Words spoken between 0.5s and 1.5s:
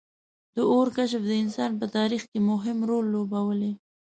•د اور کشف د